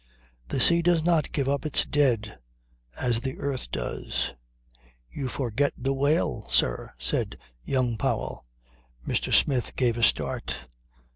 The 0.47 0.59
sea 0.59 0.81
does 0.81 1.03
not 1.05 1.31
give 1.31 1.47
up 1.47 1.63
its 1.63 1.85
dead 1.85 2.35
as 2.97 3.19
the 3.21 3.37
earth 3.37 3.69
does." 3.69 4.33
"You 5.11 5.27
forget 5.27 5.73
the 5.77 5.93
whale, 5.93 6.47
sir," 6.49 6.91
said 6.97 7.37
young 7.63 7.97
Powell. 7.97 8.43
Mr. 9.07 9.31
Smith 9.31 9.75
gave 9.75 9.97
a 9.97 10.01
start. 10.01 10.57